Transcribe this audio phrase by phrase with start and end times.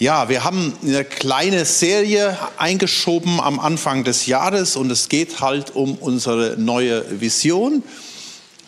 [0.00, 5.74] Ja, wir haben eine kleine Serie eingeschoben am Anfang des Jahres und es geht halt
[5.74, 7.82] um unsere neue Vision,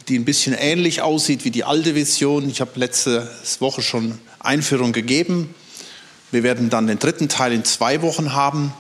[0.09, 2.51] die ein bisschen ähnlich aussieht wie die alte Vision.
[2.51, 3.31] Ich habe letzte
[3.61, 5.55] Woche schon Einführung gegeben.
[6.33, 8.75] Wir werden dann den dritten Teil in zwei Wochen haben.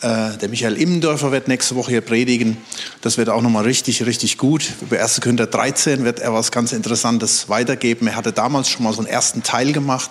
[0.00, 2.56] Äh, der Michael Immendörfer wird nächste Woche hier predigen.
[3.00, 4.62] Das wird auch nochmal richtig, richtig gut.
[4.80, 5.22] Über 1.
[5.22, 8.06] Korinther 13 wird er was ganz Interessantes weitergeben.
[8.06, 10.10] Er hatte damals schon mal so einen ersten Teil gemacht.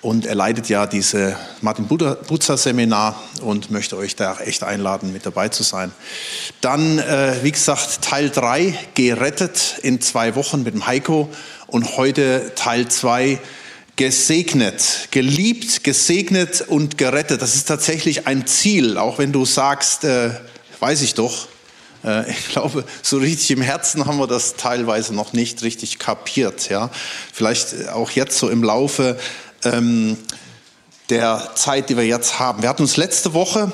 [0.00, 5.26] Und er leitet ja diese Martin Butzer Seminar und möchte euch da echt einladen, mit
[5.26, 5.90] dabei zu sein.
[6.60, 11.28] Dann, äh, wie gesagt, Teil 3, gerettet in zwei Wochen mit dem Heiko.
[11.66, 13.40] Und heute Teil 2,
[13.96, 17.42] gesegnet, geliebt, gesegnet und gerettet.
[17.42, 20.30] Das ist tatsächlich ein Ziel, auch wenn du sagst, äh,
[20.78, 21.48] weiß ich doch.
[22.04, 26.68] Äh, ich glaube, so richtig im Herzen haben wir das teilweise noch nicht richtig kapiert.
[26.68, 26.90] Ja,
[27.32, 29.18] vielleicht auch jetzt so im Laufe
[29.72, 30.16] ähm,
[31.10, 32.62] der Zeit, die wir jetzt haben.
[32.62, 33.72] Wir hatten uns letzte Woche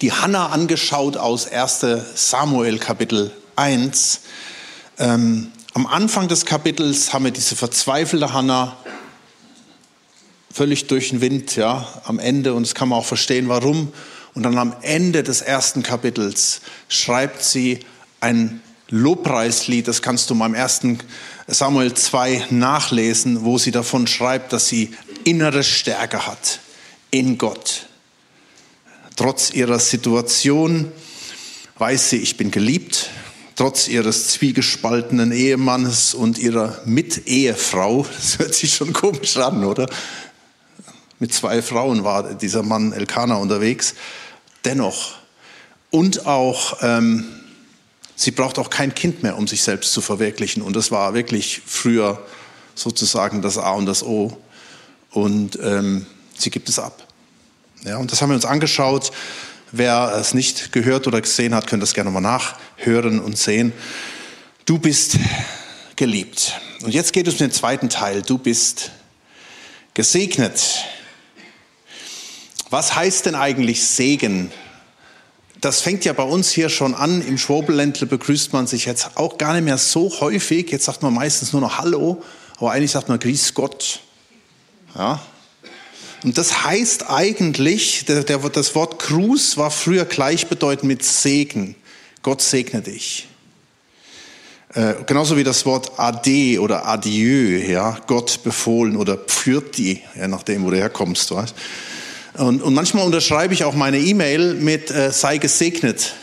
[0.00, 1.86] die Hanna angeschaut aus 1.
[2.14, 4.20] Samuel Kapitel 1.
[4.98, 8.76] Ähm, am Anfang des Kapitels haben wir diese verzweifelte Hanna
[10.52, 12.54] völlig durch den Wind, ja, am Ende.
[12.54, 13.92] Und das kann man auch verstehen, warum.
[14.34, 17.80] Und dann am Ende des ersten Kapitels schreibt sie
[18.20, 20.98] ein Lobpreislied, das kannst du mal im ersten
[21.46, 26.60] Samuel 2 nachlesen, wo sie davon schreibt, dass sie innere Stärke hat
[27.10, 27.86] in Gott.
[29.16, 30.90] Trotz ihrer Situation
[31.78, 33.10] weiß sie, ich bin geliebt.
[33.56, 39.88] Trotz ihres zwiegespaltenen Ehemannes und ihrer Mitehefrau, das hört sich schon komisch an, oder?
[41.18, 43.94] Mit zwei Frauen war dieser Mann Elkanah unterwegs.
[44.64, 45.16] Dennoch.
[45.90, 47.41] Und auch ähm,
[48.16, 50.62] Sie braucht auch kein Kind mehr, um sich selbst zu verwirklichen.
[50.62, 52.24] Und das war wirklich früher
[52.74, 54.36] sozusagen das A und das O.
[55.10, 57.06] Und ähm, sie gibt es ab.
[57.84, 59.10] Ja, und das haben wir uns angeschaut.
[59.72, 63.72] Wer es nicht gehört oder gesehen hat, könnte das gerne mal nachhören und sehen.
[64.66, 65.18] Du bist
[65.96, 66.60] geliebt.
[66.82, 68.22] Und jetzt geht es um den zweiten Teil.
[68.22, 68.90] Du bist
[69.94, 70.84] gesegnet.
[72.70, 74.50] Was heißt denn eigentlich Segen
[75.62, 77.22] das fängt ja bei uns hier schon an.
[77.22, 80.70] Im Schwobeländle begrüßt man sich jetzt auch gar nicht mehr so häufig.
[80.70, 82.22] Jetzt sagt man meistens nur noch Hallo,
[82.58, 84.00] aber eigentlich sagt man Grüß Gott.
[84.96, 85.22] Ja.
[86.24, 91.76] Und das heißt eigentlich, der, der, das Wort Gruß war früher gleichbedeutend mit Segen.
[92.22, 93.28] Gott segne dich.
[94.74, 100.64] Äh, genauso wie das Wort Ade oder Adieu, ja, Gott befohlen oder Pfürti, je nachdem,
[100.64, 101.30] wo du herkommst.
[101.30, 101.54] Weißt?
[102.34, 106.14] Und, und manchmal unterschreibe ich auch meine E-Mail mit äh, sei gesegnet.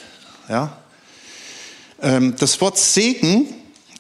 [0.48, 0.76] Ja?
[2.02, 3.48] Ähm, das Wort Segen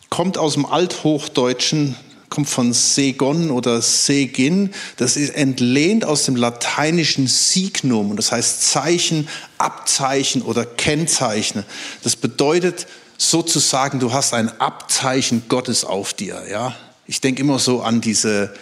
[0.10, 1.96] kommt aus dem Althochdeutschen,
[2.30, 4.74] kommt von Segon oder Segin.
[4.98, 8.10] Das ist entlehnt aus dem lateinischen Signum.
[8.10, 9.28] Und das heißt Zeichen,
[9.60, 11.64] Abzeichen oder Kennzeichen.
[12.04, 12.88] Das bedeutet
[13.18, 16.44] sozusagen, du hast ein Abzeichen Gottes auf dir.
[16.50, 16.76] Ja?
[17.06, 18.54] Ich denke immer so an diese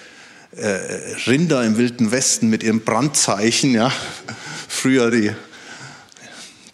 [0.52, 3.92] äh, Rinder im Wilden Westen mit ihrem Brandzeichen, ja,
[4.68, 5.32] früher die,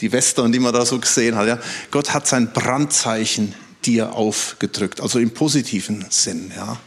[0.01, 1.59] die Western, die man da so gesehen hat, ja.
[1.91, 6.79] Gott hat sein Brandzeichen dir aufgedrückt, also im positiven Sinn, ja.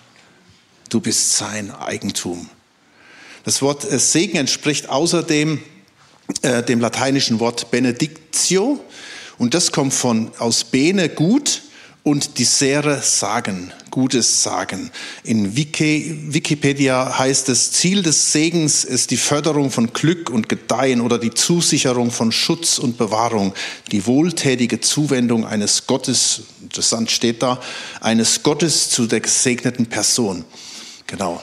[0.88, 2.48] Du bist sein Eigentum.
[3.44, 5.60] Das Wort äh, Segen entspricht außerdem
[6.42, 8.84] äh, dem lateinischen Wort Benedictio
[9.38, 11.62] und das kommt von aus Bene gut
[12.06, 14.93] und die Sere sagen, Gutes sagen.
[15.25, 21.00] In Wiki, Wikipedia heißt es, Ziel des Segens ist die Förderung von Glück und Gedeihen
[21.00, 23.55] oder die Zusicherung von Schutz und Bewahrung,
[23.91, 27.61] die wohltätige Zuwendung eines Gottes, interessant steht da,
[28.00, 30.45] eines Gottes zu der gesegneten Person.
[31.09, 31.43] Genau.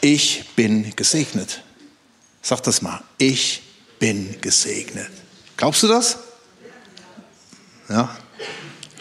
[0.00, 1.62] Ich bin gesegnet.
[2.40, 3.02] Sag das mal.
[3.18, 3.60] Ich
[3.98, 5.10] bin gesegnet.
[5.58, 6.16] Glaubst du das?
[7.90, 8.16] Ja,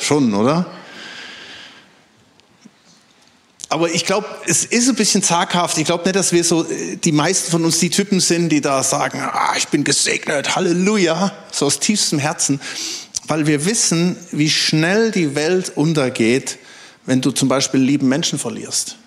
[0.01, 0.65] Schon, oder?
[3.69, 5.77] Aber ich glaube, es ist ein bisschen zaghaft.
[5.77, 6.65] Ich glaube nicht, dass wir so,
[7.03, 11.31] die meisten von uns die Typen sind, die da sagen, ah, ich bin gesegnet, Halleluja,
[11.51, 12.59] so aus tiefstem Herzen.
[13.27, 16.57] Weil wir wissen, wie schnell die Welt untergeht,
[17.05, 18.97] wenn du zum Beispiel lieben Menschen verlierst.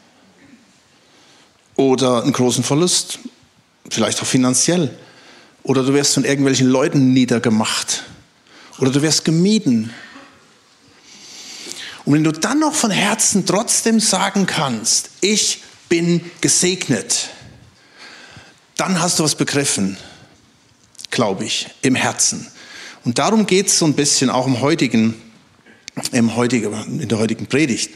[1.75, 3.19] Oder einen großen Verlust,
[3.91, 4.97] vielleicht auch finanziell.
[5.65, 8.05] Oder du wirst von irgendwelchen Leuten niedergemacht.
[8.79, 9.93] Oder du wirst gemieden
[12.05, 17.31] und wenn du dann noch von Herzen trotzdem sagen kannst, ich bin gesegnet,
[18.77, 19.97] dann hast du was begriffen,
[21.11, 22.47] glaube ich, im Herzen.
[23.05, 25.15] Und darum geht es so ein bisschen auch im heutigen,
[26.13, 27.91] im heutigen, in der heutigen Predigt.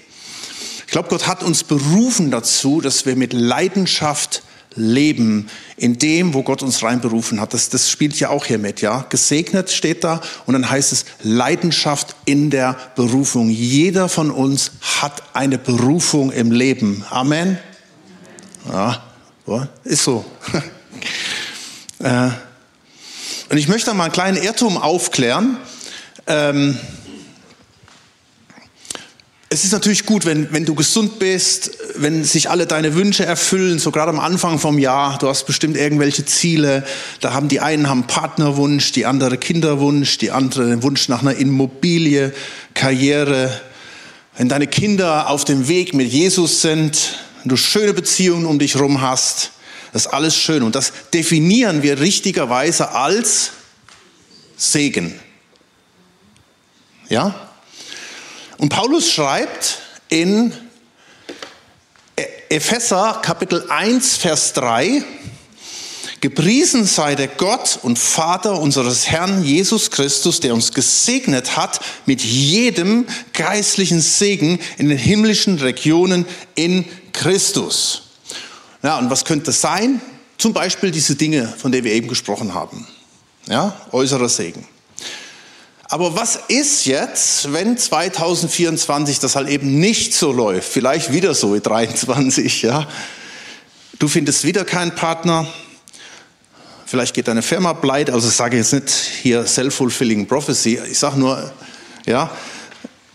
[0.87, 4.43] Ich glaube, Gott hat uns berufen dazu, dass wir mit Leidenschaft
[4.79, 7.55] leben in dem, wo Gott uns reinberufen hat.
[7.55, 9.05] Das, das spielt ja auch hier mit, ja.
[9.09, 13.51] Gesegnet steht da und dann heißt es Leidenschaft in der Berufung.
[13.51, 17.05] Jeder von uns hat eine Berufung im Leben.
[17.11, 17.59] Amen.
[18.71, 19.03] Ja,
[19.85, 20.25] ist so.
[22.01, 22.31] Äh,
[23.51, 25.57] und ich möchte mal einen kleinen Irrtum aufklären.
[26.29, 26.79] Ähm,
[29.50, 33.79] es ist natürlich gut, wenn, wenn du gesund bist, wenn sich alle deine Wünsche erfüllen,
[33.79, 35.17] so gerade am Anfang vom Jahr.
[35.19, 36.85] Du hast bestimmt irgendwelche Ziele.
[37.21, 41.35] Da haben die einen haben Partnerwunsch, die andere Kinderwunsch, die andere den Wunsch nach einer
[41.35, 42.35] Immobilie,
[42.75, 43.59] Karriere.
[44.37, 48.75] Wenn deine Kinder auf dem Weg mit Jesus sind, wenn du schöne Beziehungen um dich
[48.75, 49.53] herum hast,
[49.94, 50.62] das ist alles schön.
[50.62, 53.53] Und das definieren wir richtigerweise als
[54.59, 55.19] Segen.
[57.09, 57.48] Ja?
[58.58, 59.78] Und Paulus schreibt
[60.08, 60.52] in
[62.49, 65.05] Epheser Kapitel 1, Vers 3,
[66.20, 72.20] Gepriesen sei der Gott und Vater unseres Herrn Jesus Christus, der uns gesegnet hat mit
[72.20, 76.26] jedem geistlichen Segen in den himmlischen Regionen
[76.56, 78.02] in Christus.
[78.82, 80.00] Ja, und was könnte das sein?
[80.37, 82.88] Zum Beispiel diese Dinge, von denen wir eben gesprochen haben.
[83.46, 84.66] Ja, äußerer Segen.
[85.90, 90.70] Aber was ist jetzt, wenn 2024 das halt eben nicht so läuft?
[90.70, 92.87] Vielleicht wieder so wie 23, ja?
[93.99, 95.46] Du findest wieder keinen Partner.
[96.85, 98.12] Vielleicht geht deine Firma pleite.
[98.12, 100.79] Also sage ich jetzt nicht hier self-fulfilling prophecy.
[100.90, 101.50] Ich sage nur,
[102.05, 102.31] ja,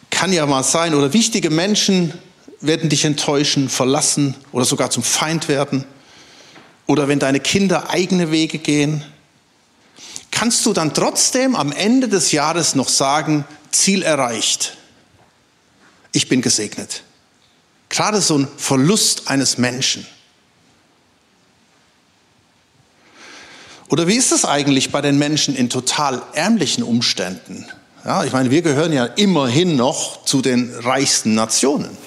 [0.10, 0.96] kann ja mal sein.
[0.96, 2.12] Oder wichtige Menschen
[2.60, 5.86] werden dich enttäuschen, verlassen oder sogar zum Feind werden.
[6.88, 9.06] Oder wenn deine Kinder eigene Wege gehen
[10.44, 14.76] kannst du dann trotzdem am Ende des Jahres noch sagen, Ziel erreicht.
[16.12, 17.04] Ich bin gesegnet.
[17.88, 20.06] Gerade so ein Verlust eines Menschen.
[23.88, 27.66] Oder wie ist es eigentlich bei den Menschen in total ärmlichen Umständen?
[28.04, 31.98] Ja, ich meine, wir gehören ja immerhin noch zu den reichsten Nationen.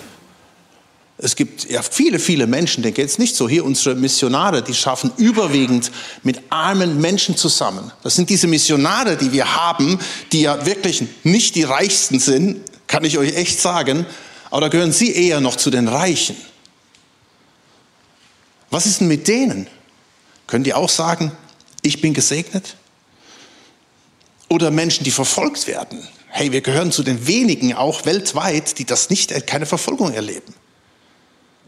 [1.18, 3.48] Es gibt ja viele, viele Menschen, denen geht es nicht so.
[3.48, 5.90] Hier unsere Missionare, die schaffen überwiegend
[6.22, 7.90] mit armen Menschen zusammen.
[8.02, 9.98] Das sind diese Missionare, die wir haben,
[10.32, 14.04] die ja wirklich nicht die Reichsten sind, kann ich euch echt sagen.
[14.50, 16.36] Aber da gehören sie eher noch zu den Reichen.
[18.70, 19.68] Was ist denn mit denen?
[20.46, 21.32] Können die auch sagen,
[21.80, 22.76] ich bin gesegnet?
[24.48, 26.06] Oder Menschen, die verfolgt werden.
[26.28, 30.54] Hey, wir gehören zu den wenigen auch weltweit, die das nicht, keine Verfolgung erleben.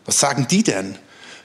[0.09, 0.97] Was sagen die denn?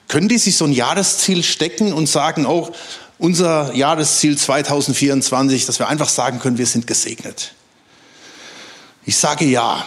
[0.08, 2.72] Können die sich so ein Jahresziel stecken und sagen, oh,
[3.18, 7.52] unser Jahresziel 2024, dass wir einfach sagen können, wir sind gesegnet?
[9.04, 9.86] Ich sage ja.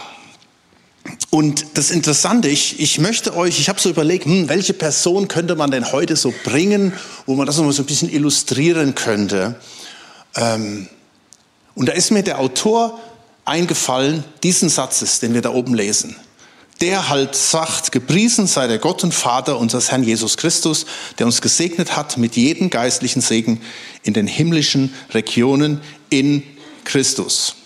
[1.30, 5.56] Und das Interessante, ich, ich möchte euch, ich habe so überlegt, hm, welche Person könnte
[5.56, 6.92] man denn heute so bringen,
[7.26, 9.56] wo man das nochmal so ein bisschen illustrieren könnte.
[10.36, 10.88] Ähm,
[11.74, 13.00] und da ist mir der Autor
[13.44, 16.14] eingefallen, diesen Satzes, den wir da oben lesen
[16.80, 20.86] der halt sagt, gepriesen sei der Gott und Vater unseres Herrn Jesus Christus,
[21.18, 23.60] der uns gesegnet hat mit jedem geistlichen Segen
[24.02, 26.42] in den himmlischen Regionen in
[26.84, 27.56] Christus.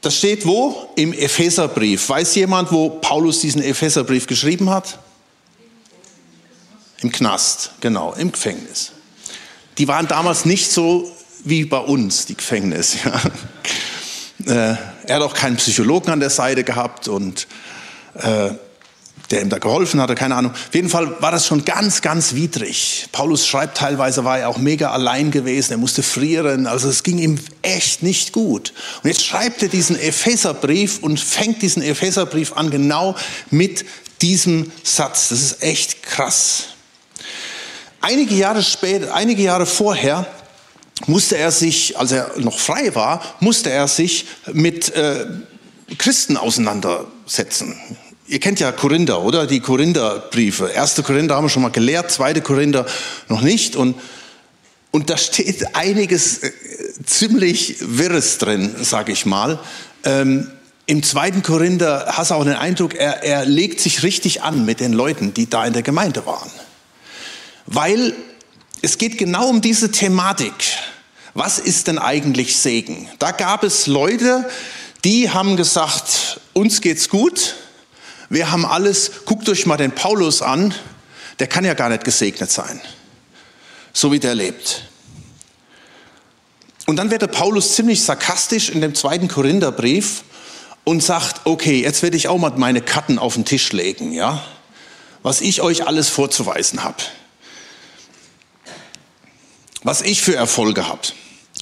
[0.00, 0.90] Das steht wo?
[0.96, 2.08] Im Epheserbrief.
[2.08, 4.98] Weiß jemand, wo Paulus diesen Epheserbrief geschrieben hat?
[7.02, 8.92] Im Knast, genau, im Gefängnis.
[9.78, 11.10] Die waren damals nicht so
[11.44, 12.96] wie bei uns, die Gefängnis.
[14.44, 14.72] Ja.
[14.72, 17.46] Äh, er hat auch keinen Psychologen an der Seite gehabt und
[18.14, 18.50] äh,
[19.30, 20.52] der ihm da geholfen hatte, keine Ahnung.
[20.52, 23.08] Auf jeden Fall war das schon ganz, ganz widrig.
[23.12, 27.18] Paulus schreibt teilweise, war er auch mega allein gewesen, er musste frieren, also es ging
[27.18, 28.74] ihm echt nicht gut.
[29.02, 33.16] Und jetzt schreibt er diesen Epheserbrief und fängt diesen Epheserbrief an genau
[33.50, 33.86] mit
[34.20, 35.30] diesem Satz.
[35.30, 36.64] Das ist echt krass.
[38.02, 40.26] Einige Jahre später, einige Jahre vorher
[41.06, 45.26] musste er sich, als er noch frei war, musste er sich mit äh,
[45.98, 47.76] Christen auseinandersetzen.
[48.26, 49.46] Ihr kennt ja Korinther, oder?
[49.46, 50.68] Die Korintherbriefe.
[50.68, 52.86] Erste Korinther haben wir schon mal gelehrt, zweite Korinther
[53.28, 53.76] noch nicht.
[53.76, 53.96] Und,
[54.90, 56.52] und da steht einiges äh,
[57.04, 59.58] ziemlich Wirres drin, sage ich mal.
[60.04, 60.50] Ähm,
[60.86, 64.80] Im zweiten Korinther hast du auch den Eindruck, er, er legt sich richtig an mit
[64.80, 66.50] den Leuten, die da in der Gemeinde waren.
[67.66, 68.14] Weil
[68.82, 70.52] es geht genau um diese Thematik.
[71.34, 73.08] Was ist denn eigentlich Segen?
[73.18, 74.48] Da gab es Leute,
[75.04, 77.56] die haben gesagt, uns geht's gut,
[78.28, 80.74] wir haben alles, guckt euch mal den Paulus an,
[81.38, 82.80] der kann ja gar nicht gesegnet sein,
[83.92, 84.84] so wie der lebt.
[86.86, 90.24] Und dann wird der Paulus ziemlich sarkastisch in dem zweiten Korintherbrief
[90.84, 94.44] und sagt, okay, jetzt werde ich auch mal meine Karten auf den Tisch legen, ja?
[95.22, 97.02] was ich euch alles vorzuweisen habe.
[99.82, 101.02] Was ich für Erfolge habe.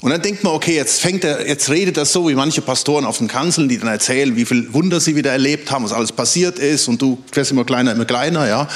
[0.01, 3.05] Und dann denkt man, okay, jetzt fängt er, jetzt redet er so wie manche Pastoren
[3.05, 6.13] auf den Kanzeln, die dann erzählen, wie viel Wunder sie wieder erlebt haben, was alles
[6.13, 8.67] passiert ist und du wirst immer kleiner, immer kleiner, ja.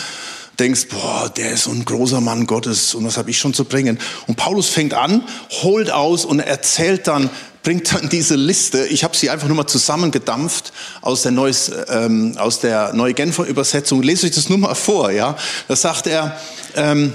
[0.58, 3.64] Denkst, boah, der ist so ein großer Mann Gottes und was habe ich schon zu
[3.64, 3.98] bringen.
[4.26, 5.24] Und Paulus fängt an,
[5.62, 7.30] holt aus und erzählt dann,
[7.64, 12.36] bringt dann diese Liste, ich habe sie einfach nur mal zusammengedampft aus der, Neues, ähm,
[12.36, 15.36] aus der Neue Genfer Übersetzung, lese euch das nur mal vor, ja.
[15.66, 16.38] Da sagt er,
[16.76, 17.14] ähm,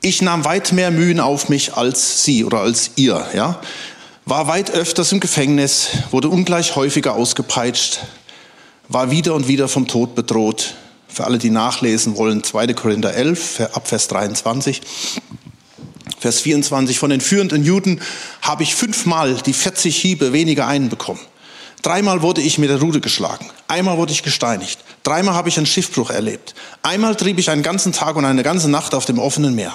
[0.00, 3.60] ich nahm weit mehr Mühen auf mich als Sie oder als ihr, ja.
[4.24, 8.00] War weit öfters im Gefängnis, wurde ungleich häufiger ausgepeitscht,
[8.88, 10.74] war wieder und wieder vom Tod bedroht.
[11.08, 12.74] Für alle, die nachlesen wollen, 2.
[12.74, 14.82] Korinther 11, ab Vers 23.
[16.20, 18.00] Vers 24, von den führenden Juden
[18.42, 21.20] habe ich fünfmal die 40 Hiebe weniger einbekommen.
[21.82, 23.48] Dreimal wurde ich mit der Rute geschlagen.
[23.68, 24.80] Einmal wurde ich gesteinigt.
[25.04, 26.54] Dreimal habe ich einen Schiffbruch erlebt.
[26.82, 29.74] Einmal trieb ich einen ganzen Tag und eine ganze Nacht auf dem offenen Meer.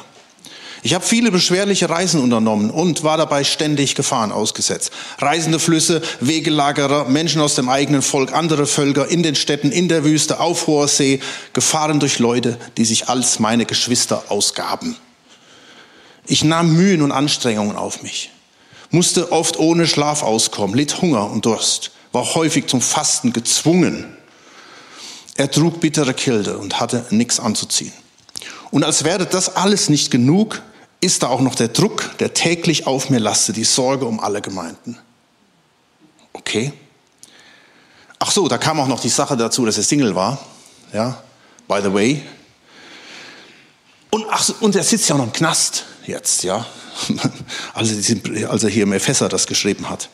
[0.86, 4.92] Ich habe viele beschwerliche Reisen unternommen und war dabei ständig Gefahren ausgesetzt.
[5.18, 10.04] Reisende Flüsse, Wegelagerer, Menschen aus dem eigenen Volk, andere Völker in den Städten, in der
[10.04, 11.22] Wüste, auf hoher See,
[11.54, 14.98] Gefahren durch Leute, die sich als meine Geschwister ausgaben.
[16.28, 18.32] Ich nahm Mühen und Anstrengungen auf mich,
[18.92, 24.18] musste oft ohne Schlaf auskommen, litt Hunger und Durst, war häufig zum Fasten gezwungen.
[25.36, 27.94] Er trug bittere Kälte und hatte nichts anzuziehen.
[28.70, 30.62] Und als wäre das alles nicht genug,
[31.04, 34.42] ist da auch noch der Druck, der täglich auf mir lastet, die Sorge um alle
[34.42, 34.98] Gemeinden.
[36.32, 36.74] Okay.
[38.20, 40.40] Ach so, da kam auch noch die Sache dazu, dass er Single war.
[40.94, 41.22] Ja,
[41.68, 42.24] by the way.
[44.12, 46.66] Und, ach, und er sitzt ja auch noch im Knast jetzt, ja.
[47.74, 47.96] Also,
[48.48, 50.10] als er hier im Epheser das geschrieben hat.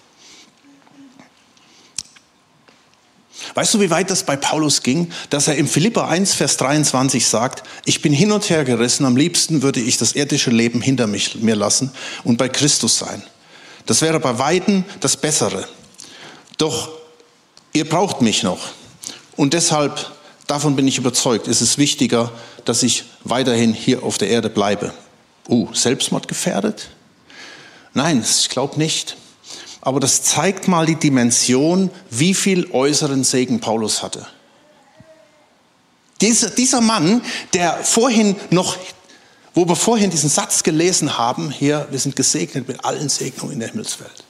[3.53, 7.25] Weißt du, wie weit das bei Paulus ging, dass er im Philippa 1, Vers 23
[7.25, 11.08] sagt, ich bin hin und her gerissen, am liebsten würde ich das irdische Leben hinter
[11.08, 11.91] mich, mir lassen
[12.24, 13.24] und bei Christus sein.
[13.86, 15.68] Das wäre bei Weitem das Bessere.
[16.58, 16.89] Doch
[17.74, 18.70] ihr braucht mich noch.
[19.36, 20.12] Und deshalb,
[20.48, 22.32] davon bin ich überzeugt, ist es wichtiger,
[22.65, 24.94] dass ich weiterhin hier auf der Erde bleibe.
[25.48, 26.89] Uh, Selbstmord gefährdet?
[27.94, 29.18] Nein, ich glaube nicht
[29.81, 34.27] aber das zeigt mal die Dimension, wie viel äußeren Segen Paulus hatte.
[36.21, 37.21] Dieser, dieser Mann,
[37.53, 38.77] der vorhin noch,
[39.53, 43.59] wo wir vorhin diesen Satz gelesen haben, hier, wir sind gesegnet mit allen Segnungen in
[43.59, 44.25] der Himmelswelt.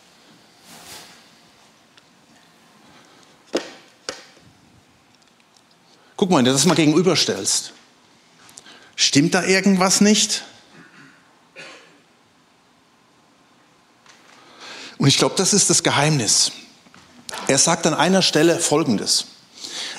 [6.15, 7.73] Guck mal, wenn du das mal gegenüberstellst.
[8.95, 10.43] Stimmt da irgendwas nicht?
[14.99, 16.51] Und ich glaube, das ist das Geheimnis.
[17.47, 19.25] Er sagt an einer Stelle Folgendes.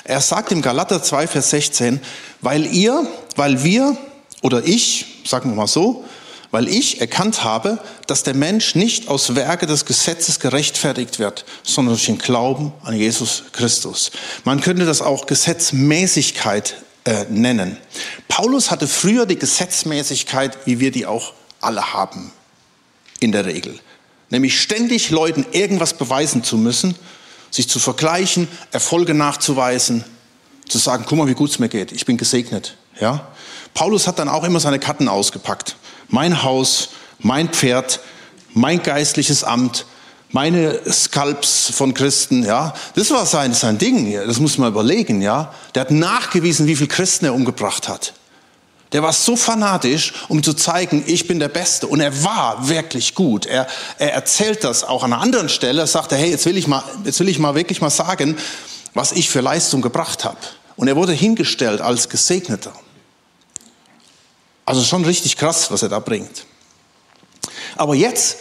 [0.03, 1.99] Er sagt im Galater 2, Vers 16,
[2.39, 3.05] weil ihr,
[3.35, 3.97] weil wir
[4.41, 6.05] oder ich, sagen wir mal so,
[6.51, 11.95] weil ich erkannt habe, dass der Mensch nicht aus Werke des Gesetzes gerechtfertigt wird, sondern
[11.95, 14.11] durch den Glauben an Jesus Christus.
[14.43, 17.77] Man könnte das auch Gesetzmäßigkeit äh, nennen.
[18.27, 22.31] Paulus hatte früher die Gesetzmäßigkeit, wie wir die auch alle haben,
[23.19, 23.79] in der Regel
[24.31, 26.95] nämlich ständig Leuten irgendwas beweisen zu müssen,
[27.51, 30.03] sich zu vergleichen, Erfolge nachzuweisen,
[30.67, 32.77] zu sagen, guck mal, wie gut es mir geht, ich bin gesegnet.
[32.99, 33.27] Ja?
[33.73, 35.75] Paulus hat dann auch immer seine Karten ausgepackt.
[36.07, 37.99] Mein Haus, mein Pferd,
[38.53, 39.85] mein geistliches Amt,
[40.31, 45.53] meine Skalps von Christen, ja, das war sein, sein Ding, das muss man überlegen, ja.
[45.75, 48.13] Der hat nachgewiesen, wie viele Christen er umgebracht hat.
[48.91, 51.87] Der war so fanatisch, um zu zeigen, ich bin der Beste.
[51.87, 53.45] Und er war wirklich gut.
[53.45, 53.67] Er,
[53.97, 55.81] er erzählt das auch an einer anderen Stelle.
[55.81, 58.37] Er sagte, hey, jetzt will ich mal, jetzt will ich mal wirklich mal sagen,
[58.93, 60.37] was ich für Leistung gebracht habe.
[60.75, 62.73] Und er wurde hingestellt als Gesegneter.
[64.65, 66.45] Also schon richtig krass, was er da bringt.
[67.77, 68.37] Aber jetzt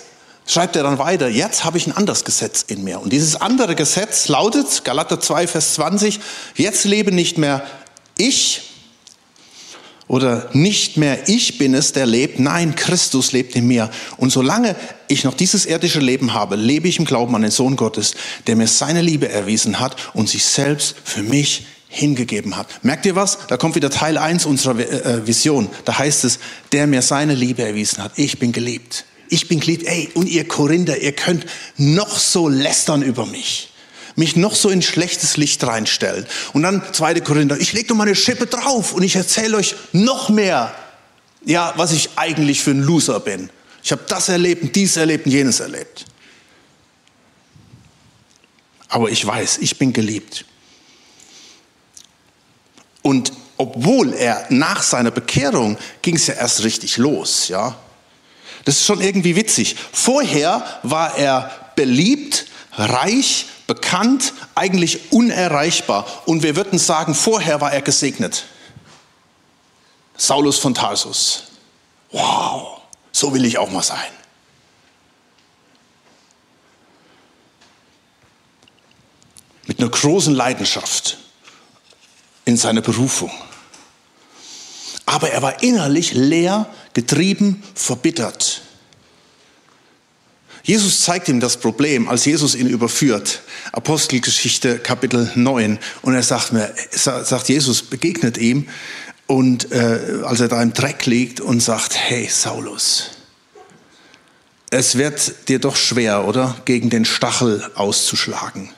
[0.47, 3.01] schreibt er dann weiter, jetzt habe ich ein anderes Gesetz in mir.
[3.01, 6.19] Und dieses andere Gesetz lautet, Galater 2, Vers 20,
[6.57, 7.65] jetzt lebe nicht mehr
[8.17, 8.70] ich,
[10.11, 13.91] oder nicht mehr ich bin es, der lebt, nein, Christus lebt in mir.
[14.17, 14.75] Und solange
[15.07, 18.17] ich noch dieses irdische Leben habe, lebe ich im Glauben an den Sohn Gottes,
[18.49, 22.67] der mir seine Liebe erwiesen hat und sich selbst für mich hingegeben hat.
[22.83, 23.39] Merkt ihr was?
[23.47, 25.69] Da kommt wieder Teil 1 unserer äh, Vision.
[25.85, 26.41] Da heißt es,
[26.73, 28.11] der mir seine Liebe erwiesen hat.
[28.17, 29.05] Ich bin geliebt.
[29.29, 29.87] Ich bin geliebt.
[29.87, 33.70] Ey, und ihr Korinther, ihr könnt noch so lästern über mich
[34.21, 36.27] mich noch so in schlechtes Licht reinstellen.
[36.53, 37.21] Und dann 2.
[37.21, 40.73] Korinther, ich lege doch mal eine Schippe drauf und ich erzähle euch noch mehr,
[41.45, 43.51] ja, was ich eigentlich für ein Loser bin.
[43.83, 46.05] Ich habe das erlebt und dies erlebt und jenes erlebt.
[48.89, 50.45] Aber ich weiß, ich bin geliebt.
[53.03, 57.77] Und obwohl er nach seiner Bekehrung ging es ja erst richtig los, ja.
[58.65, 59.77] Das ist schon irgendwie witzig.
[59.93, 66.05] Vorher war er beliebt, reich, bekannt, eigentlich unerreichbar.
[66.27, 68.47] Und wir würden sagen, vorher war er gesegnet.
[70.17, 71.45] Saulus von Tarsus.
[72.11, 72.81] Wow,
[73.13, 74.11] so will ich auch mal sein.
[79.69, 81.19] Mit einer großen Leidenschaft
[82.45, 83.31] in seiner Berufung.
[85.07, 88.63] Aber er war innerlich leer, getrieben, verbittert.
[90.63, 93.43] Jesus zeigt ihm das Problem, als Jesus ihn überführt.
[93.73, 95.79] Apostelgeschichte Kapitel 9.
[96.03, 98.69] Und er sagt mir, sagt Jesus, begegnet ihm
[99.27, 103.11] und äh, als er da im Dreck liegt und sagt, hey Saulus,
[104.71, 106.57] es wird dir doch schwer, oder?
[106.65, 108.71] Gegen den Stachel auszuschlagen.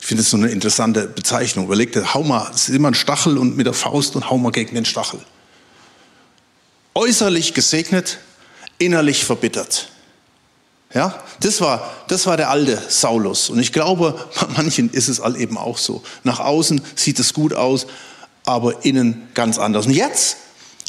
[0.00, 1.66] Ich finde das so eine interessante Bezeichnung.
[1.66, 4.38] Überleg dir, hau mal, es ist immer ein Stachel und mit der Faust und hau
[4.38, 5.20] mal gegen den Stachel.
[6.94, 8.18] Äußerlich gesegnet,
[8.78, 9.88] innerlich verbittert.
[10.94, 13.48] Ja, das war, das war der alte Saulus.
[13.48, 16.02] Und ich glaube, bei manchen ist es all eben auch so.
[16.22, 17.86] Nach außen sieht es gut aus,
[18.44, 19.86] aber innen ganz anders.
[19.86, 20.36] Und jetzt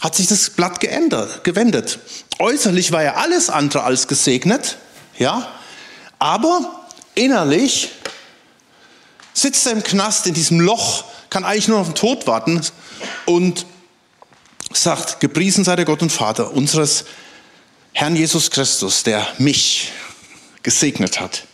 [0.02, 2.00] hat sich das Blatt geändert, gewendet.
[2.40, 4.78] Äußerlich war er alles andere als gesegnet,
[5.18, 5.48] ja,
[6.20, 7.92] aber innerlich
[9.34, 12.62] sitzt er im Knast in diesem Loch, kann eigentlich nur auf den Tod warten
[13.26, 13.66] und
[14.74, 17.06] sagt, gepriesen sei der Gott und Vater unseres
[17.94, 19.92] Herrn Jesus Christus, der mich
[20.64, 21.46] gesegnet hat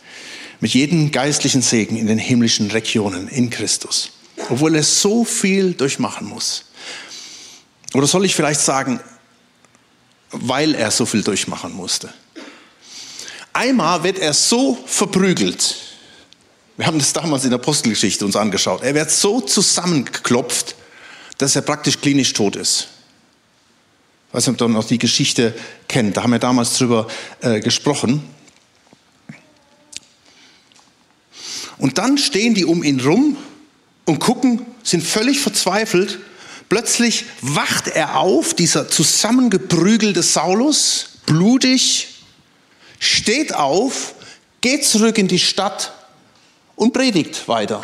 [0.60, 4.10] mit jedem geistlichen Segen in den himmlischen Regionen in Christus,
[4.48, 6.64] obwohl er so viel durchmachen muss.
[7.92, 9.00] Oder soll ich vielleicht sagen,
[10.30, 12.12] weil er so viel durchmachen musste?
[13.52, 15.76] Einmal wird er so verprügelt.
[16.76, 18.82] Wir haben das damals in der Apostelgeschichte uns angeschaut.
[18.82, 20.76] Er wird so zusammengeklopft,
[21.36, 22.88] dass er praktisch klinisch tot ist.
[24.30, 25.52] Ich weiß nicht, ob ihr noch die Geschichte
[25.88, 26.16] kennt.
[26.16, 27.08] Da haben wir damals drüber
[27.40, 28.22] äh, gesprochen.
[31.78, 33.36] Und dann stehen die um ihn rum
[34.04, 36.20] und gucken, sind völlig verzweifelt.
[36.68, 42.22] Plötzlich wacht er auf, dieser zusammengeprügelte Saulus, blutig,
[43.00, 44.14] steht auf,
[44.60, 45.92] geht zurück in die Stadt
[46.76, 47.80] und predigt weiter.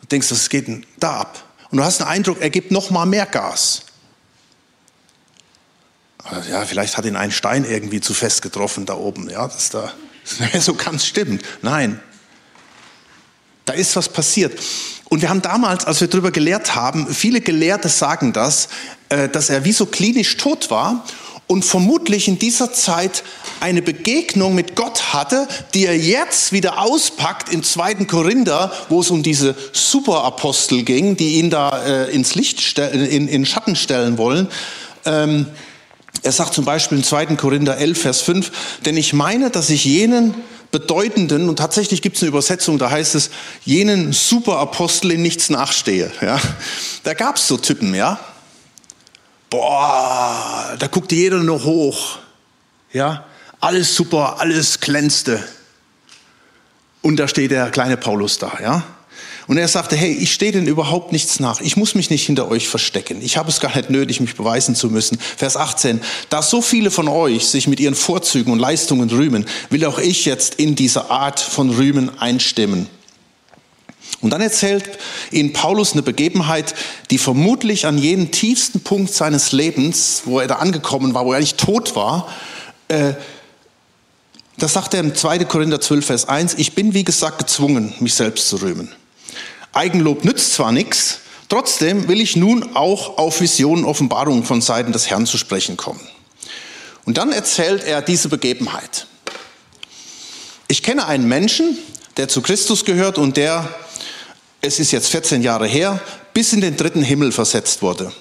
[0.00, 1.44] Du denkst, was geht denn da ab?
[1.72, 3.82] Und du hast den Eindruck, er gibt noch mal mehr Gas.
[6.50, 9.30] Ja, vielleicht hat ihn ein Stein irgendwie zu fest getroffen da oben.
[9.30, 9.92] Ja, das da
[10.52, 11.42] das so ganz stimmt.
[11.62, 12.00] Nein,
[13.64, 14.58] da ist was passiert.
[15.08, 18.68] Und wir haben damals, als wir darüber gelehrt haben, viele Gelehrte sagen das,
[19.08, 21.04] äh, dass er wie so klinisch tot war
[21.46, 23.24] und vermutlich in dieser Zeit
[23.60, 29.10] eine Begegnung mit Gott hatte, die er jetzt wieder auspackt im zweiten Korinther, wo es
[29.10, 34.48] um diese Superapostel ging, die ihn da äh, ins Licht, in, in Schatten stellen wollen.
[35.06, 35.46] Ähm,
[36.22, 37.26] er sagt zum Beispiel in 2.
[37.36, 40.34] Korinther 11, Vers 5, denn ich meine, dass ich jenen
[40.70, 43.30] bedeutenden, und tatsächlich gibt es eine Übersetzung, da heißt es,
[43.64, 46.10] jenen Superapostel in nichts nachstehe.
[46.20, 46.40] Ja?
[47.04, 48.20] Da gab es so Typen, ja.
[49.48, 52.18] Boah, da guckte jeder nur hoch.
[52.92, 53.24] Ja,
[53.60, 55.42] alles super, alles glänzte.
[57.00, 58.82] Und da steht der kleine Paulus da, ja.
[59.48, 61.62] Und er sagte, hey, ich stehe denn überhaupt nichts nach.
[61.62, 63.22] Ich muss mich nicht hinter euch verstecken.
[63.22, 65.18] Ich habe es gar nicht nötig, mich beweisen zu müssen.
[65.18, 66.02] Vers 18.
[66.28, 70.26] Da so viele von euch sich mit ihren Vorzügen und Leistungen rühmen, will auch ich
[70.26, 72.88] jetzt in dieser Art von Rühmen einstimmen.
[74.20, 74.84] Und dann erzählt
[75.30, 76.74] ihnen Paulus eine Begebenheit,
[77.10, 81.38] die vermutlich an jenen tiefsten Punkt seines Lebens, wo er da angekommen war, wo er
[81.38, 82.28] eigentlich tot war,
[82.88, 83.14] äh,
[84.58, 85.44] das sagt er im 2.
[85.44, 88.92] Korinther 12, Vers 1, ich bin wie gesagt gezwungen, mich selbst zu rühmen.
[89.72, 95.10] Eigenlob nützt zwar nichts, trotzdem will ich nun auch auf Visionen, Offenbarungen von Seiten des
[95.10, 96.00] Herrn zu sprechen kommen.
[97.04, 99.06] Und dann erzählt er diese Begebenheit.
[100.68, 101.78] Ich kenne einen Menschen,
[102.18, 103.68] der zu Christus gehört und der,
[104.60, 106.00] es ist jetzt 14 Jahre her,
[106.34, 108.12] bis in den dritten Himmel versetzt wurde.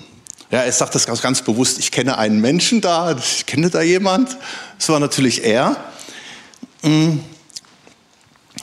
[0.49, 1.77] Ja, er sagt das ganz, ganz bewusst.
[1.79, 4.37] Ich kenne einen Menschen da, ich kenne da jemand.
[4.77, 5.75] Das war natürlich er.
[6.83, 7.19] Mm.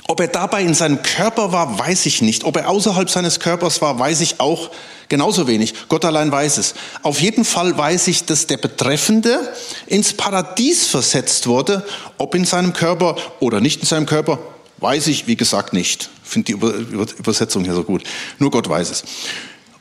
[0.07, 2.45] Ob er dabei in seinem Körper war, weiß ich nicht.
[2.45, 4.71] Ob er außerhalb seines Körpers war, weiß ich auch
[5.09, 5.73] genauso wenig.
[5.89, 6.75] Gott allein weiß es.
[7.03, 9.55] Auf jeden Fall weiß ich, dass der Betreffende
[9.87, 11.87] ins Paradies versetzt wurde.
[12.19, 14.39] Ob in seinem Körper oder nicht in seinem Körper,
[14.77, 16.11] weiß ich, wie gesagt, nicht.
[16.23, 18.03] Ich finde die Übersetzung hier so gut.
[18.39, 19.05] Nur Gott weiß es.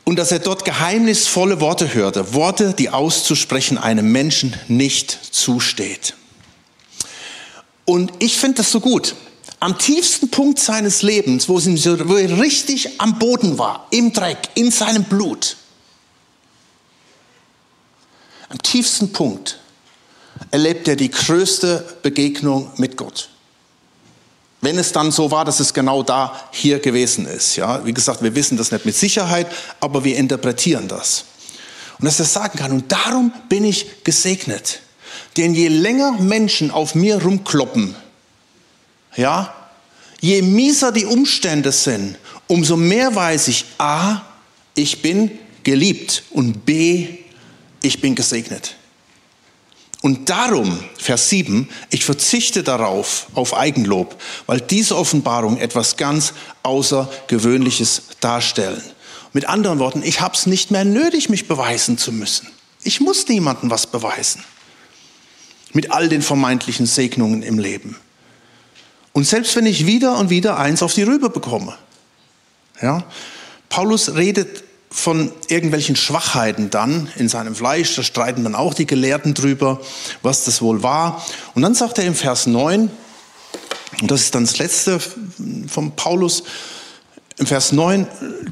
[0.04, 2.32] Und dass er dort geheimnisvolle Worte hörte.
[2.32, 6.14] Worte, die auszusprechen einem Menschen nicht zusteht.
[7.84, 9.14] Und ich finde das so gut
[9.64, 15.04] am tiefsten Punkt seines Lebens, wo, er richtig am Boden war, im Dreck, in seinem
[15.04, 15.56] Blut,
[18.50, 19.58] am tiefsten Punkt,
[20.50, 23.30] erlebt er die größte Begegnung mit Gott.
[24.60, 27.56] Wenn es dann so war, dass es genau da hier gewesen ist.
[27.56, 29.46] Ja, wie gesagt, wir wissen das nicht mit Sicherheit,
[29.80, 31.24] aber wir interpretieren das.
[31.98, 34.80] Und dass er sagen kann, und darum bin ich gesegnet.
[35.38, 37.96] Denn je länger Menschen auf mir rumkloppen,
[39.16, 39.54] ja,
[40.20, 44.22] je mieser die Umstände sind, umso mehr weiß ich, a,
[44.74, 45.30] ich bin
[45.62, 47.18] geliebt und b,
[47.82, 48.76] ich bin gesegnet.
[50.04, 58.02] Und darum, Vers 7, ich verzichte darauf, auf Eigenlob, weil diese Offenbarung etwas ganz Außergewöhnliches
[58.20, 58.82] darstellen.
[59.32, 62.48] Mit anderen Worten, ich habe es nicht mehr nötig, mich beweisen zu müssen.
[62.82, 64.44] Ich muss niemandem was beweisen.
[65.72, 67.96] Mit all den vermeintlichen Segnungen im Leben.
[69.14, 71.74] Und selbst wenn ich wieder und wieder eins auf die Rübe bekomme.
[72.82, 73.04] Ja,
[73.68, 79.32] Paulus redet von irgendwelchen Schwachheiten dann in seinem Fleisch, da streiten dann auch die Gelehrten
[79.32, 79.80] drüber,
[80.22, 81.24] was das wohl war.
[81.54, 82.90] Und dann sagt er im Vers 9,
[84.02, 85.00] und das ist dann das letzte
[85.68, 86.42] von Paulus,
[87.38, 88.06] im Vers 9,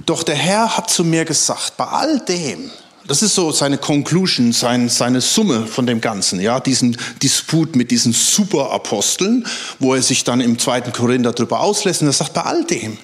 [0.07, 2.70] doch der Herr hat zu mir gesagt, bei all dem,
[3.06, 7.90] das ist so seine Conclusion, sein, seine Summe von dem Ganzen, ja, diesen Disput mit
[7.90, 9.46] diesen Superaposteln,
[9.78, 12.98] wo er sich dann im zweiten Korinther darüber auslässt und er sagt, bei all dem,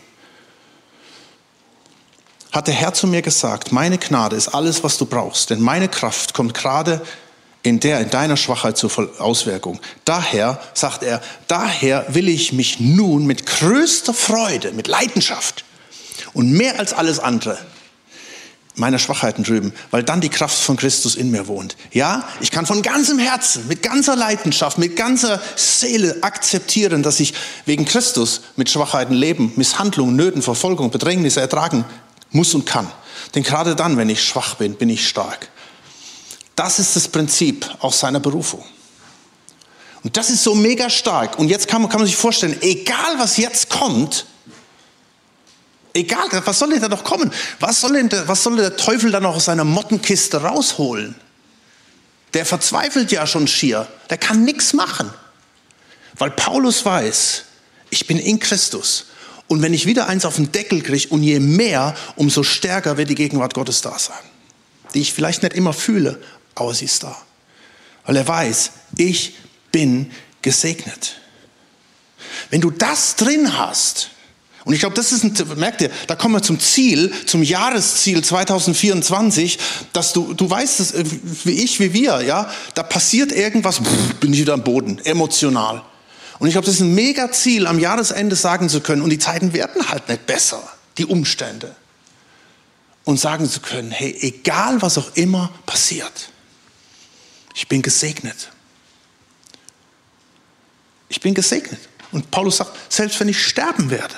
[2.53, 5.89] hat der Herr zu mir gesagt, meine Gnade ist alles, was du brauchst, denn meine
[5.89, 7.03] Kraft kommt gerade
[7.63, 9.81] in der, in deiner Schwachheit zur Auswirkung.
[10.05, 15.65] Daher, sagt er, daher will ich mich nun mit größter Freude, mit Leidenschaft
[16.33, 17.59] und mehr als alles andere
[18.79, 21.77] meiner Schwachheiten drüben, weil dann die Kraft von Christus in mir wohnt.
[21.93, 27.35] Ja, ich kann von ganzem Herzen, mit ganzer Leidenschaft, mit ganzer Seele akzeptieren, dass ich
[27.67, 31.85] wegen Christus mit Schwachheiten leben, Misshandlungen, Nöten, Verfolgung, Bedrängnisse ertragen
[32.31, 32.91] muss und kann.
[33.35, 35.49] Denn gerade dann, wenn ich schwach bin, bin ich stark.
[36.55, 38.65] Das ist das Prinzip aus seiner Berufung.
[40.03, 41.39] Und das ist so mega stark.
[41.39, 44.27] Und jetzt kann man, kann man sich vorstellen, egal was jetzt kommt,
[45.95, 47.33] egal, was soll denn da noch kommen?
[47.61, 51.15] Was soll denn, was soll der Teufel da noch aus seiner Mottenkiste rausholen?
[52.35, 53.87] Der verzweifelt ja schon schier.
[54.11, 55.11] Der kann nichts machen.
[56.17, 57.45] Weil Paulus weiß,
[57.91, 59.07] ich bin in Christus.
[59.47, 63.09] Und wenn ich wieder eins auf den Deckel kriege und je mehr, umso stärker wird
[63.09, 64.17] die Gegenwart Gottes da sein.
[64.95, 66.21] Die ich vielleicht nicht immer fühle,
[66.55, 67.17] aber sie ist da.
[68.05, 69.37] Weil er weiß, ich
[69.73, 70.11] bin
[70.43, 71.17] gesegnet.
[72.51, 74.11] Wenn du das drin hast,
[74.69, 78.23] und ich glaube, das ist ein, merkt ihr, da kommen wir zum Ziel, zum Jahresziel
[78.23, 79.59] 2024,
[79.95, 80.93] dass du, du weißt es,
[81.47, 83.81] wie ich, wie wir, ja, da passiert irgendwas,
[84.21, 85.83] bin ich wieder am Boden, emotional.
[86.39, 89.19] Und ich glaube, das ist ein mega Ziel, am Jahresende sagen zu können, und die
[89.19, 90.63] Zeiten werden halt nicht besser,
[90.99, 91.75] die Umstände.
[93.05, 96.29] Und sagen zu können, hey, egal was auch immer passiert,
[97.55, 98.51] ich bin gesegnet.
[101.09, 101.81] Ich bin gesegnet.
[102.13, 104.15] Und Paulus sagt, selbst wenn ich sterben werde,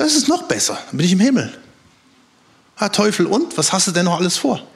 [0.00, 1.52] das ist noch besser, dann bin ich im Himmel.
[2.76, 3.58] Ah, Teufel, und?
[3.58, 4.66] Was hast du denn noch alles vor?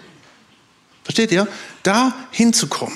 [1.02, 1.48] Versteht ihr?
[1.82, 2.94] Da hinzukommen.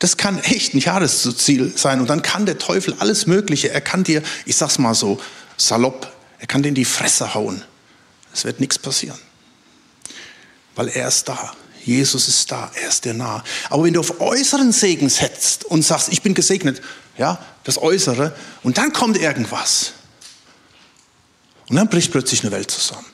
[0.00, 2.00] Das kann echt ein Jahresziel sein.
[2.00, 3.70] Und dann kann der Teufel alles Mögliche.
[3.70, 5.20] Er kann dir, ich sag's mal so,
[5.56, 7.62] salopp, er kann dir in die Fresse hauen.
[8.34, 9.18] Es wird nichts passieren.
[10.74, 11.52] Weil er ist da.
[11.84, 13.44] Jesus ist da, er ist dir nah.
[13.70, 16.82] Aber wenn du auf äußeren Segen setzt und sagst, ich bin gesegnet,
[17.16, 19.92] ja, das Äußere, und dann kommt irgendwas.
[21.72, 23.06] Und dann bricht plötzlich eine Welt zusammen.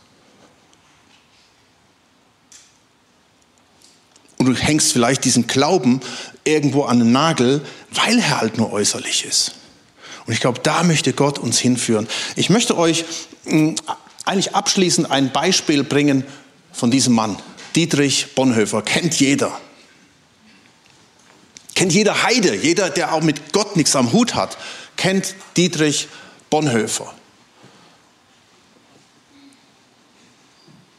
[4.37, 6.01] Und du hängst vielleicht diesen Glauben
[6.43, 9.53] irgendwo an den Nagel, weil er halt nur äußerlich ist.
[10.27, 12.09] Und ich glaube, da möchte Gott uns hinführen.
[12.35, 13.05] Ich möchte euch
[13.45, 13.77] hm,
[14.25, 16.25] eigentlich abschließend ein Beispiel bringen
[16.73, 17.39] von diesem Mann.
[17.77, 19.57] Dietrich Bonhoeffer, kennt jeder.
[21.77, 24.59] Kennt jeder Heide, jeder, der auch mit Gott nichts am Hut hat,
[24.97, 26.09] kennt Dietrich
[26.51, 27.15] Bonhoeffer.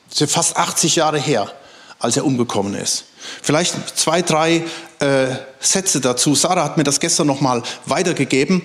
[0.10, 1.52] Das ist fast 80 Jahre her,
[2.00, 3.06] als er umgekommen ist.
[3.42, 4.64] Vielleicht zwei, drei
[5.00, 5.28] äh,
[5.60, 6.36] Sätze dazu.
[6.36, 8.64] Sarah hat mir das gestern noch mal weitergegeben.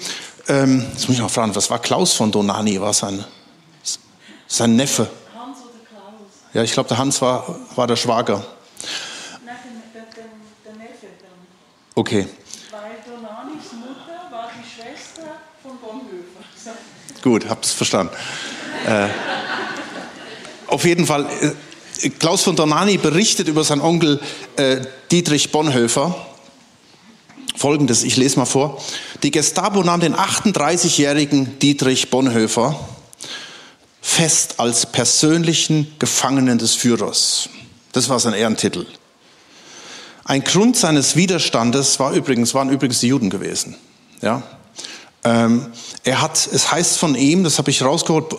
[0.48, 2.80] Ähm, jetzt muss ich mal fragen, was war Klaus von Donani?
[2.80, 3.24] War sein,
[4.46, 5.08] sein Neffe?
[5.34, 6.20] Hans oder Klaus?
[6.52, 8.44] Ja, ich glaube, der Hans war, war der Schwager.
[9.44, 9.56] Nein,
[9.92, 10.24] der, der,
[10.64, 11.30] der Neffe dann.
[11.94, 12.26] Okay.
[12.70, 15.30] Weil Donanis Mutter war die Schwester
[15.62, 16.78] von Bonhoeffer.
[17.22, 18.14] Gut, habt es verstanden.
[18.86, 19.08] äh,
[20.66, 24.20] auf jeden Fall, äh, Klaus von Donani berichtet über seinen Onkel
[24.56, 24.78] äh,
[25.10, 26.14] Dietrich Bonhoeffer.
[27.56, 28.82] Folgendes, ich lese mal vor.
[29.22, 32.78] Die Gestapo nahm den 38-jährigen Dietrich Bonhoeffer
[34.02, 37.48] fest als persönlichen Gefangenen des Führers.
[37.92, 38.86] Das war sein Ehrentitel.
[40.24, 43.76] Ein Grund seines Widerstandes war übrigens, waren übrigens die Juden gewesen.
[44.20, 44.42] Ja?
[45.22, 45.66] Ähm,
[46.02, 48.34] er hat, es heißt von ihm, das habe ich rausgeholt,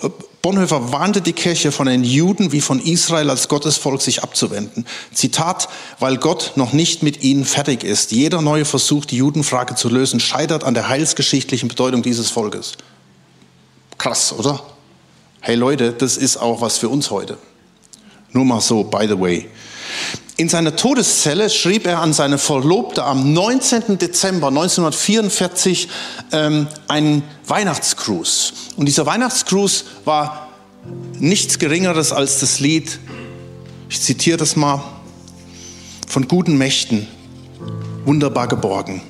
[0.46, 4.86] Bonhoeffer warnte die Kirche von den Juden wie von Israel als Gottesvolk sich abzuwenden.
[5.12, 8.12] Zitat, weil Gott noch nicht mit ihnen fertig ist.
[8.12, 12.74] Jeder neue Versuch, die Judenfrage zu lösen, scheitert an der heilsgeschichtlichen Bedeutung dieses Volkes.
[13.98, 14.62] Krass, oder?
[15.42, 17.40] Hey Leute, das ist auch was für uns heute.
[18.32, 19.50] Nur mal so, by the way.
[20.38, 23.98] In seiner Todeszelle schrieb er an seine Verlobte am 19.
[23.98, 25.88] Dezember 1944
[26.34, 28.54] ähm, einen Weihnachtsgruß.
[28.76, 30.50] Und dieser Weihnachtsgruß war
[31.14, 33.00] nichts Geringeres als das Lied,
[33.88, 34.84] ich zitiere das mal,
[36.06, 37.08] von guten Mächten,
[38.04, 39.02] wunderbar geborgen.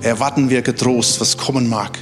[0.00, 1.98] Erwarten wir getrost, was kommen mag.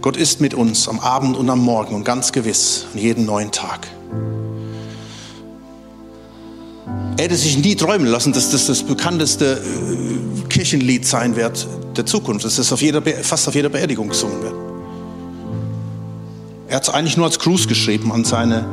[0.00, 3.52] Gott ist mit uns am Abend und am Morgen und ganz gewiss an jedem neuen
[3.52, 3.86] Tag.
[7.16, 12.04] Er hätte sich nie träumen lassen, dass das das bekannteste äh, Kirchenlied sein wird der
[12.04, 14.54] Zukunft, dass das auf jeder, fast auf jeder Beerdigung gesungen wird.
[16.68, 18.66] Er hat es eigentlich nur als Gruß geschrieben an seine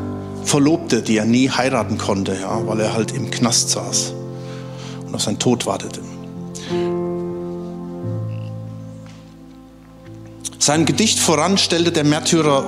[0.44, 4.14] Verlobte, die er nie heiraten konnte, ja, weil er halt im Knast saß
[5.06, 6.02] und auf seinen Tod wartete.
[10.60, 12.66] Sein Gedicht voran stellte der Märtyrer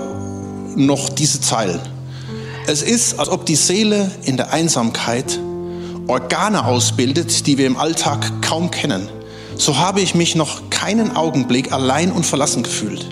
[0.75, 1.79] noch diese Zeilen.
[2.67, 5.39] Es ist, als ob die Seele in der Einsamkeit
[6.07, 9.09] Organe ausbildet, die wir im Alltag kaum kennen,
[9.57, 13.07] so habe ich mich noch keinen Augenblick allein und verlassen gefühlt.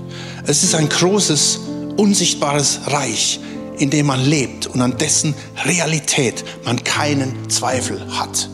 [0.46, 1.60] Es ist ein großes,
[1.98, 3.40] unsichtbares Reich,
[3.78, 5.34] in dem man lebt und an dessen
[5.66, 8.50] Realität man keinen Zweifel hat.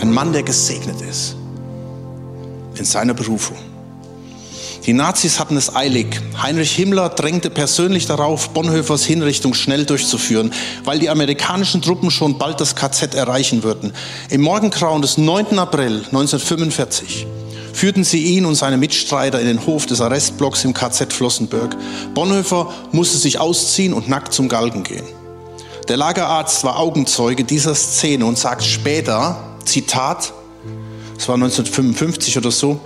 [0.00, 1.36] Ein Mann, der gesegnet ist
[2.76, 3.56] in seiner Berufung.
[4.86, 6.20] Die Nazis hatten es eilig.
[6.40, 10.52] Heinrich Himmler drängte persönlich darauf, Bonhoeffers Hinrichtung schnell durchzuführen,
[10.84, 13.92] weil die amerikanischen Truppen schon bald das KZ erreichen würden.
[14.30, 15.58] Im Morgengrauen des 9.
[15.58, 17.26] April 1945
[17.72, 21.76] führten sie ihn und seine Mitstreiter in den Hof des Arrestblocks im KZ Flossenbürg.
[22.14, 25.04] Bonhoeffer musste sich ausziehen und nackt zum Galgen gehen.
[25.88, 30.32] Der Lagerarzt war Augenzeuge dieser Szene und sagt später, Zitat,
[31.18, 32.80] es war 1955 oder so,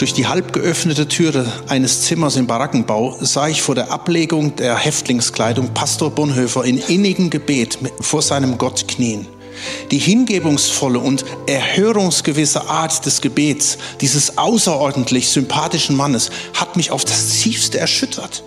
[0.00, 4.78] durch die halb geöffnete Türe eines Zimmers im Barackenbau sah ich vor der Ablegung der
[4.78, 9.26] Häftlingskleidung Pastor Bonhoeffer in innigem Gebet vor seinem Gott knien.
[9.90, 17.40] Die hingebungsvolle und erhörungsgewisse Art des Gebets dieses außerordentlich sympathischen Mannes hat mich auf das
[17.40, 18.42] tiefste erschüttert.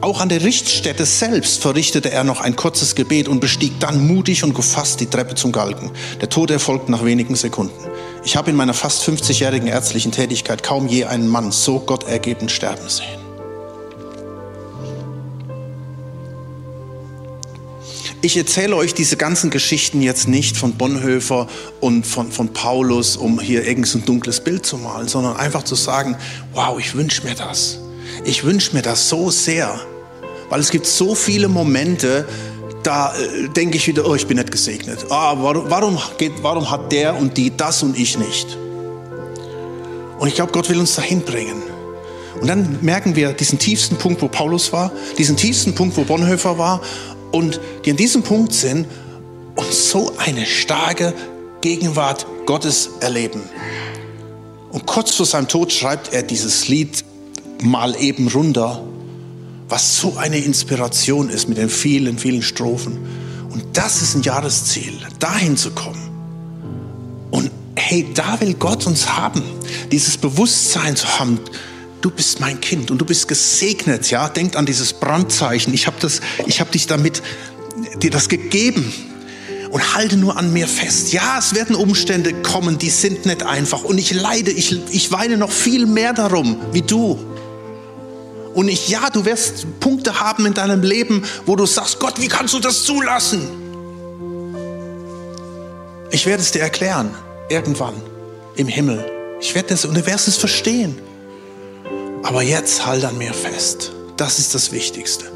[0.00, 4.44] Auch an der Richtstätte selbst verrichtete er noch ein kurzes Gebet und bestieg dann mutig
[4.44, 5.90] und gefasst die Treppe zum Galgen.
[6.20, 7.74] Der Tod erfolgt nach wenigen Sekunden.
[8.24, 12.88] Ich habe in meiner fast 50-jährigen ärztlichen Tätigkeit kaum je einen Mann so gottergebend sterben
[12.88, 13.18] sehen.
[18.20, 21.48] Ich erzähle euch diese ganzen Geschichten jetzt nicht von Bonhoeffer
[21.80, 25.74] und von, von Paulus, um hier irgendein so dunkles Bild zu malen, sondern einfach zu
[25.74, 26.16] sagen,
[26.52, 27.78] wow, ich wünsche mir das.
[28.24, 29.80] Ich wünsche mir das so sehr,
[30.48, 32.26] weil es gibt so viele Momente,
[32.82, 35.06] da äh, denke ich wieder, oh, ich bin nicht gesegnet.
[35.10, 38.56] Ah, warum, warum, geht, warum hat der und die das und ich nicht?
[40.18, 41.62] Und ich glaube, Gott will uns dahin bringen.
[42.40, 46.58] Und dann merken wir diesen tiefsten Punkt, wo Paulus war, diesen tiefsten Punkt, wo Bonhoeffer
[46.58, 46.80] war
[47.32, 48.86] und die an diesem Punkt sind
[49.56, 51.14] und so eine starke
[51.60, 53.42] Gegenwart Gottes erleben.
[54.70, 57.04] Und kurz vor seinem Tod schreibt er dieses Lied
[57.62, 58.82] mal eben runter,
[59.68, 62.98] was so eine Inspiration ist mit den vielen, vielen Strophen.
[63.50, 66.08] Und das ist ein Jahresziel, dahin zu kommen.
[67.30, 69.42] Und hey, da will Gott uns haben,
[69.92, 71.38] dieses Bewusstsein zu haben,
[72.00, 74.28] du bist mein Kind und du bist gesegnet, ja?
[74.28, 75.74] Denkt an dieses Brandzeichen.
[75.74, 76.20] Ich habe das,
[76.72, 77.22] dich damit
[78.02, 78.92] dir das gegeben
[79.70, 81.12] und halte nur an mir fest.
[81.12, 85.36] Ja, es werden Umstände kommen, die sind nicht einfach und ich leide, ich, ich weine
[85.36, 87.18] noch viel mehr darum wie du.
[88.58, 92.26] Und ich, ja, du wirst Punkte haben in deinem Leben, wo du sagst, Gott, wie
[92.26, 93.46] kannst du das zulassen?
[96.10, 97.14] Ich werde es dir erklären,
[97.48, 97.94] irgendwann
[98.56, 99.08] im Himmel.
[99.40, 100.98] Ich werde das und du wirst es verstehen.
[102.24, 103.92] Aber jetzt halt an mir fest.
[104.16, 105.30] Das ist das Wichtigste.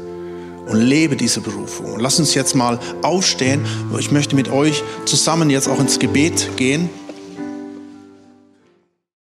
[0.65, 1.93] Und lebe diese Berufung.
[1.93, 3.65] Und lass uns jetzt mal aufstehen.
[3.99, 6.89] Ich möchte mit euch zusammen jetzt auch ins Gebet gehen.